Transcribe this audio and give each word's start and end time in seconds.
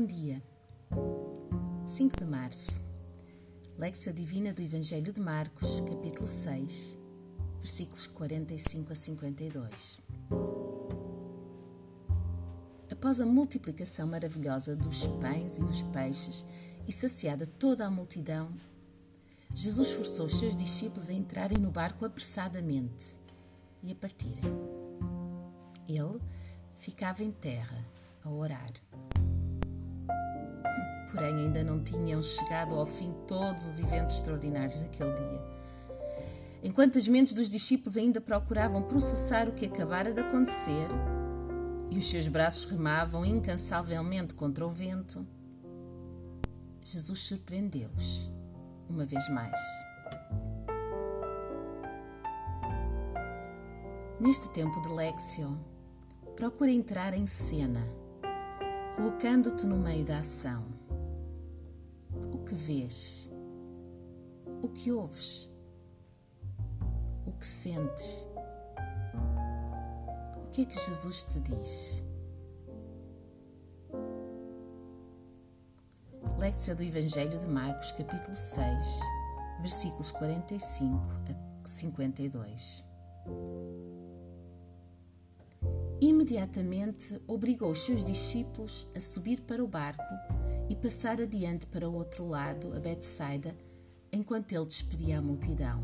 Bom 0.00 0.06
dia. 0.06 0.42
5 1.86 2.16
de 2.16 2.24
março. 2.24 2.80
Lexia 3.76 4.14
Divina 4.14 4.50
do 4.50 4.62
Evangelho 4.62 5.12
de 5.12 5.20
Marcos, 5.20 5.78
capítulo 5.80 6.26
6, 6.26 6.96
versículos 7.58 8.06
45 8.06 8.92
a 8.94 8.96
52. 8.96 10.00
Após 12.90 13.20
a 13.20 13.26
multiplicação 13.26 14.06
maravilhosa 14.06 14.74
dos 14.74 15.06
pães 15.06 15.58
e 15.58 15.60
dos 15.60 15.82
peixes 15.82 16.46
e 16.88 16.92
saciada 16.92 17.46
toda 17.46 17.84
a 17.84 17.90
multidão, 17.90 18.50
Jesus 19.54 19.90
forçou 19.90 20.24
os 20.24 20.38
seus 20.38 20.56
discípulos 20.56 21.10
a 21.10 21.12
entrarem 21.12 21.58
no 21.58 21.70
barco 21.70 22.06
apressadamente 22.06 23.14
e 23.82 23.92
a 23.92 23.94
partirem. 23.94 24.40
Ele 25.86 26.18
ficava 26.76 27.22
em 27.22 27.30
terra 27.30 27.86
a 28.24 28.30
orar. 28.30 28.72
Porém, 31.10 31.34
ainda 31.34 31.64
não 31.64 31.82
tinham 31.82 32.22
chegado 32.22 32.74
ao 32.74 32.86
fim 32.86 33.12
todos 33.26 33.64
os 33.64 33.78
eventos 33.78 34.14
extraordinários 34.14 34.80
daquele 34.80 35.12
dia. 35.12 35.60
Enquanto 36.62 36.98
as 36.98 37.08
mentes 37.08 37.32
dos 37.32 37.50
discípulos 37.50 37.96
ainda 37.96 38.20
procuravam 38.20 38.82
processar 38.82 39.48
o 39.48 39.52
que 39.52 39.66
acabara 39.66 40.12
de 40.12 40.20
acontecer 40.20 40.88
e 41.90 41.98
os 41.98 42.08
seus 42.08 42.28
braços 42.28 42.70
remavam 42.70 43.24
incansavelmente 43.24 44.34
contra 44.34 44.66
o 44.66 44.70
vento, 44.70 45.26
Jesus 46.82 47.20
surpreendeu-os 47.20 48.30
uma 48.88 49.06
vez 49.06 49.28
mais. 49.30 49.60
Neste 54.20 54.50
tempo 54.50 54.80
de 54.82 54.88
Lexio, 54.88 55.58
procura 56.36 56.70
entrar 56.70 57.14
em 57.14 57.26
cena, 57.26 57.82
colocando-te 58.94 59.64
no 59.64 59.78
meio 59.78 60.04
da 60.04 60.18
ação. 60.18 60.79
Que 62.50 62.56
vês? 62.56 63.30
O 64.60 64.68
que 64.68 64.90
ouves? 64.90 65.48
O 67.24 67.30
que 67.30 67.46
sentes? 67.46 68.26
O 70.44 70.50
que 70.50 70.62
é 70.62 70.64
que 70.64 70.74
Jesus 70.74 71.22
te 71.26 71.38
diz? 71.38 72.02
Lectura 76.40 76.74
do 76.74 76.82
Evangelho 76.82 77.38
de 77.38 77.46
Marcos, 77.46 77.92
capítulo 77.92 78.34
6, 78.34 79.00
versículos 79.60 80.10
45 80.10 80.96
a 81.62 81.68
52. 81.68 82.84
Imediatamente 86.00 87.22
obrigou 87.28 87.70
os 87.70 87.84
seus 87.84 88.02
discípulos 88.02 88.88
a 88.96 89.00
subir 89.00 89.40
para 89.42 89.62
o 89.62 89.68
barco 89.68 90.02
e 90.70 90.76
passar 90.76 91.20
adiante 91.20 91.66
para 91.66 91.88
o 91.90 91.94
outro 91.94 92.24
lado, 92.24 92.72
a 92.76 92.78
Betsaida, 92.78 93.56
enquanto 94.12 94.52
ele 94.52 94.66
despedia 94.66 95.18
a 95.18 95.20
multidão. 95.20 95.82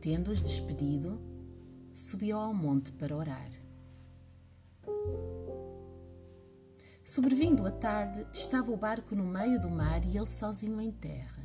Tendo-os 0.00 0.40
despedido, 0.40 1.20
subiu 1.92 2.38
ao 2.38 2.54
monte 2.54 2.92
para 2.92 3.16
orar. 3.16 3.50
Sobrevindo 7.02 7.66
a 7.66 7.72
tarde, 7.72 8.24
estava 8.32 8.70
o 8.70 8.76
barco 8.76 9.16
no 9.16 9.26
meio 9.26 9.60
do 9.60 9.68
mar 9.68 10.04
e 10.04 10.16
ele 10.16 10.26
sozinho 10.28 10.80
em 10.80 10.92
terra. 10.92 11.42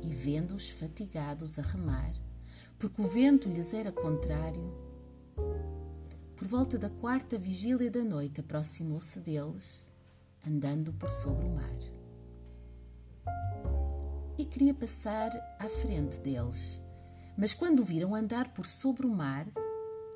E 0.00 0.14
vendo-os 0.14 0.70
fatigados 0.70 1.58
a 1.58 1.62
remar, 1.62 2.12
porque 2.78 3.02
o 3.02 3.08
vento 3.08 3.48
lhes 3.48 3.74
era 3.74 3.90
contrário, 3.90 4.72
por 6.40 6.48
volta 6.48 6.78
da 6.78 6.88
quarta 6.88 7.36
vigília 7.36 7.90
da 7.90 8.02
noite 8.02 8.40
aproximou-se 8.40 9.20
deles, 9.20 9.86
andando 10.46 10.90
por 10.90 11.10
sobre 11.10 11.44
o 11.44 11.50
mar. 11.50 11.78
E 14.38 14.46
queria 14.46 14.72
passar 14.72 15.28
à 15.58 15.68
frente 15.68 16.18
deles, 16.20 16.82
mas 17.36 17.52
quando 17.52 17.80
o 17.80 17.84
viram 17.84 18.14
andar 18.14 18.54
por 18.54 18.64
sobre 18.64 19.06
o 19.06 19.10
mar, 19.10 19.46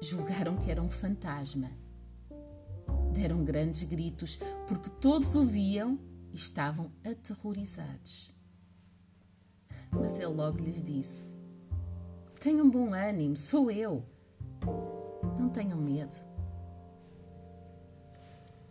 julgaram 0.01 0.57
que 0.57 0.71
era 0.71 0.83
um 0.83 0.89
fantasma 0.89 1.71
Deram 3.13 3.45
grandes 3.45 3.83
gritos, 3.83 4.39
porque 4.67 4.89
todos 4.89 5.37
o 5.37 5.45
viam 5.45 6.01
e 6.33 6.37
estavam 6.37 6.91
aterrorizados. 7.05 8.35
Mas 9.93 10.19
ele 10.19 10.33
logo 10.33 10.59
lhes 10.59 10.83
disse: 10.83 11.35
Tenham 12.41 12.71
bom 12.71 12.95
ânimo, 12.95 13.37
sou 13.37 13.71
eu. 13.71 14.14
Não 15.39 15.49
tenham 15.49 15.79
medo. 15.79 16.15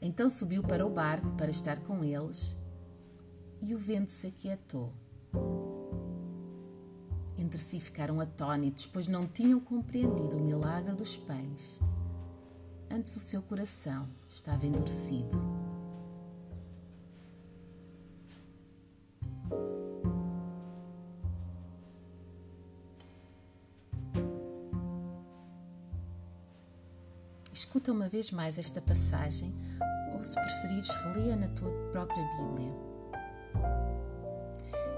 Então 0.01 0.29
subiu 0.29 0.61
para 0.61 0.85
o 0.85 0.89
barco 0.89 1.31
para 1.31 1.49
estar 1.49 1.79
com 1.79 2.03
eles 2.03 2.55
e 3.61 3.73
o 3.73 3.77
vento 3.77 4.11
se 4.11 4.27
aquietou. 4.27 4.91
Entre 7.37 7.57
si 7.57 7.79
ficaram 7.79 8.19
atônitos, 8.19 8.85
pois 8.85 9.07
não 9.07 9.27
tinham 9.27 9.59
compreendido 9.59 10.37
o 10.37 10.43
milagre 10.43 10.93
dos 10.93 11.15
pães. 11.15 11.79
Antes 12.89 13.15
o 13.15 13.19
seu 13.19 13.41
coração 13.41 14.07
estava 14.29 14.65
endurecido. 14.65 15.52
Escuta 27.53 27.91
uma 27.91 28.09
vez 28.09 28.31
mais 28.31 28.57
esta 28.57 28.81
passagem 28.81 29.53
ou, 30.15 30.23
se 30.23 30.33
preferires, 30.33 30.89
relê 31.03 31.35
na 31.35 31.47
tua 31.49 31.69
própria 31.91 32.27
Bíblia. 32.35 32.73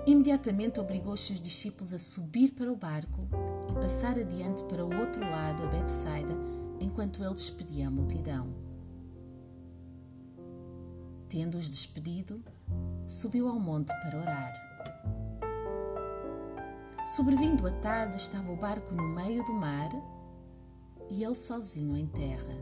Imediatamente 0.07 0.79
obrigou 0.79 1.13
os 1.13 1.19
seus 1.19 1.41
discípulos 1.41 1.91
a 1.91 1.97
subir 1.97 2.51
para 2.51 2.71
o 2.71 2.75
barco 2.77 3.27
e 3.69 3.73
passar 3.73 4.17
adiante 4.17 4.63
para 4.63 4.85
o 4.85 4.99
outro 4.99 5.19
lado, 5.19 5.63
a 5.63 5.67
Betsaida, 5.67 6.33
enquanto 6.79 7.21
ele 7.21 7.33
despedia 7.33 7.89
a 7.89 7.91
multidão. 7.91 8.47
Tendo-os 11.27 11.69
despedido, 11.69 12.41
subiu 13.05 13.49
ao 13.49 13.59
monte 13.59 13.89
para 13.99 14.17
orar. 14.17 14.53
Sobrevindo 17.17 17.67
a 17.67 17.71
tarde, 17.71 18.15
estava 18.15 18.49
o 18.49 18.55
barco 18.55 18.95
no 18.95 19.07
meio 19.09 19.43
do 19.45 19.53
mar 19.53 19.89
e 21.15 21.23
ele 21.23 21.35
sozinho 21.35 21.95
em 21.95 22.07
terra. 22.07 22.55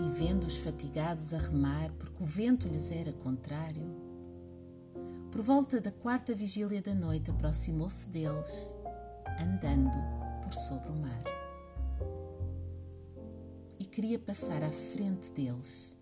E 0.00 0.08
vendo-os 0.08 0.56
fatigados 0.56 1.32
a 1.32 1.38
remar, 1.38 1.92
porque 1.92 2.20
o 2.20 2.26
vento 2.26 2.66
lhes 2.66 2.90
era 2.90 3.12
contrário, 3.12 3.82
por 5.30 5.40
volta 5.40 5.80
da 5.80 5.92
quarta 5.92 6.34
vigília 6.34 6.82
da 6.82 6.92
noite 6.92 7.30
aproximou-se 7.30 8.08
deles, 8.08 8.50
andando 9.40 9.96
por 10.42 10.52
sobre 10.52 10.88
o 10.90 10.96
mar. 10.96 11.22
E 13.78 13.84
queria 13.84 14.18
passar 14.18 14.62
à 14.64 14.72
frente 14.72 15.30
deles 15.30 15.96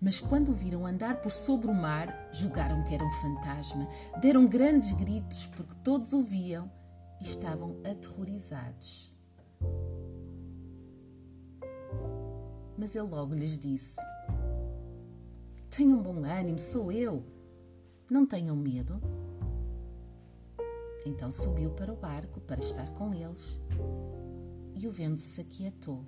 mas 0.00 0.18
quando 0.18 0.50
o 0.50 0.54
viram 0.54 0.86
andar 0.86 1.20
por 1.20 1.30
sobre 1.30 1.68
o 1.68 1.74
mar, 1.74 2.30
julgaram 2.32 2.82
que 2.84 2.94
era 2.94 3.04
um 3.04 3.12
fantasma. 3.12 3.88
Deram 4.20 4.46
grandes 4.46 4.92
gritos, 4.92 5.46
porque 5.56 5.74
todos 5.82 6.12
o 6.12 6.22
viam 6.22 6.70
e 7.20 7.24
estavam 7.24 7.76
aterrorizados. 7.84 9.09
Mas 12.80 12.96
ele 12.96 13.06
logo 13.06 13.34
lhes 13.34 13.58
disse: 13.58 13.94
Tenham 15.68 16.02
bom 16.02 16.24
ânimo, 16.24 16.58
sou 16.58 16.90
eu. 16.90 17.22
Não 18.10 18.24
tenham 18.24 18.56
medo. 18.56 18.98
Então 21.04 21.30
subiu 21.30 21.70
para 21.72 21.92
o 21.92 21.96
barco 21.96 22.40
para 22.40 22.60
estar 22.60 22.88
com 22.94 23.12
eles 23.12 23.60
e 24.74 24.88
o 24.88 24.92
vento 24.92 25.20
se 25.20 25.42
aquietou. 25.42 26.06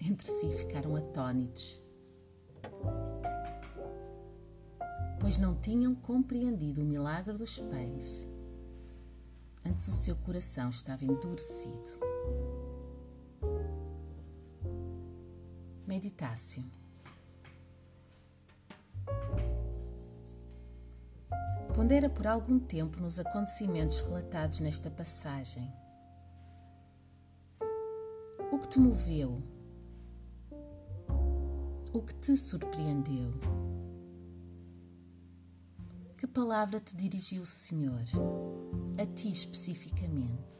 Entre 0.00 0.28
si 0.28 0.48
ficaram 0.54 0.94
atônitos 0.94 1.82
pois 5.26 5.38
não 5.38 5.56
tinham 5.56 5.92
compreendido 5.92 6.82
o 6.82 6.84
milagre 6.84 7.36
dos 7.36 7.58
pães. 7.58 8.28
Antes 9.64 9.88
o 9.88 9.92
seu 9.92 10.14
coração 10.14 10.70
estava 10.70 11.04
endurecido. 11.04 11.98
Meditácio. 15.96 16.62
Pondera 21.74 22.10
por 22.10 22.26
algum 22.26 22.58
tempo 22.58 23.00
nos 23.00 23.18
acontecimentos 23.18 24.00
relatados 24.00 24.60
nesta 24.60 24.90
passagem. 24.90 25.72
O 28.52 28.58
que 28.58 28.68
te 28.68 28.78
moveu? 28.78 29.42
O 31.94 32.02
que 32.02 32.14
te 32.16 32.36
surpreendeu? 32.36 33.32
Que 36.18 36.26
palavra 36.26 36.78
te 36.78 36.94
dirigiu 36.94 37.40
o 37.40 37.46
Senhor, 37.46 38.04
a 39.02 39.06
ti 39.14 39.32
especificamente? 39.32 40.55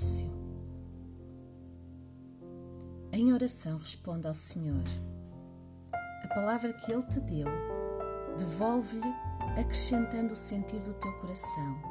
Palácio. 0.00 0.30
Em 3.12 3.32
oração, 3.32 3.76
responda 3.76 4.28
ao 4.28 4.34
Senhor. 4.34 4.84
A 5.92 6.28
palavra 6.28 6.72
que 6.72 6.90
Ele 6.90 7.02
te 7.02 7.20
deu, 7.20 7.46
devolve-lhe 8.38 9.12
acrescentando 9.60 10.32
o 10.32 10.36
sentir 10.36 10.80
do 10.80 10.94
teu 10.94 11.12
coração. 11.18 11.82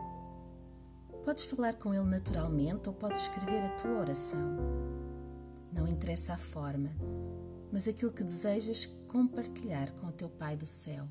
Podes 1.23 1.43
falar 1.43 1.73
com 1.73 1.93
Ele 1.93 2.05
naturalmente 2.05 2.89
ou 2.89 2.95
podes 2.95 3.21
escrever 3.21 3.61
a 3.61 3.75
tua 3.75 3.99
oração. 3.99 4.57
Não 5.71 5.87
interessa 5.87 6.33
a 6.33 6.37
forma, 6.37 6.89
mas 7.71 7.87
aquilo 7.87 8.11
que 8.11 8.23
desejas 8.23 8.85
compartilhar 9.07 9.91
com 9.91 10.07
o 10.07 10.11
teu 10.11 10.29
Pai 10.29 10.55
do 10.55 10.65
céu. 10.65 11.07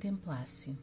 Contemplasse. 0.00 0.78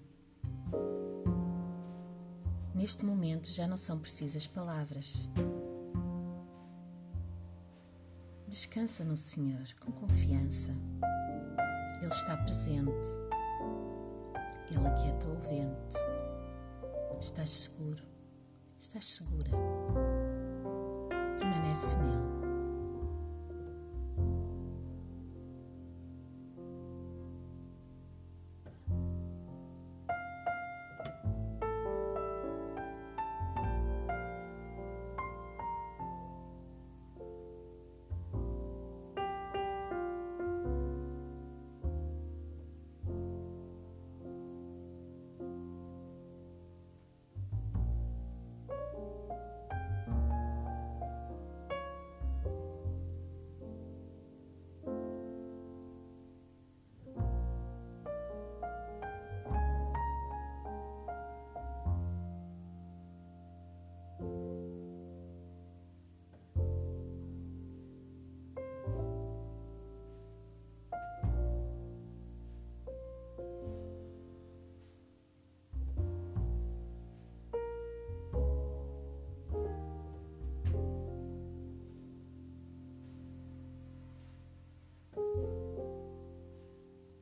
Neste 2.75 3.03
momento 3.03 3.51
já 3.51 3.67
não 3.67 3.75
são 3.75 3.97
precisas 3.97 4.45
palavras. 4.45 5.27
Descansa 8.47 9.03
no 9.03 9.17
Senhor 9.17 9.65
com 9.79 9.91
confiança. 9.91 10.69
Ele 11.99 12.13
está 12.13 12.37
presente. 12.37 12.91
Ele 14.69 14.87
aquieta 14.87 15.27
o 15.27 15.39
vento. 15.41 15.97
Estás 17.19 17.49
seguro. 17.49 18.03
Estás 18.79 19.07
segura. 19.07 19.49
Permanece 21.39 21.97
nele. 21.97 22.36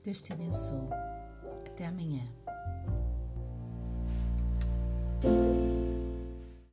Deus 0.05 0.21
te 0.21 0.31
abençoe. 0.31 0.87
Até 1.65 1.87
amanhã. 1.87 2.31